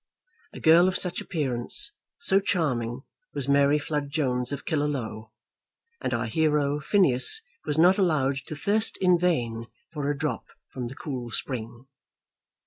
A 0.51 0.59
girl 0.59 0.87
of 0.87 0.97
such 0.97 1.21
appearance, 1.21 1.93
so 2.17 2.39
charming, 2.39 3.01
was 3.35 3.47
Mary 3.47 3.77
Flood 3.77 4.09
Jones 4.09 4.51
of 4.51 4.65
Killaloe, 4.65 5.29
and 6.01 6.11
our 6.11 6.25
hero 6.25 6.79
Phineas 6.79 7.39
was 7.65 7.77
not 7.77 7.99
allowed 7.99 8.37
to 8.47 8.55
thirst 8.55 8.97
in 8.97 9.19
vain 9.19 9.67
for 9.93 10.09
a 10.09 10.17
drop 10.17 10.47
from 10.71 10.87
the 10.87 10.95
cool 10.95 11.29
spring. 11.29 11.85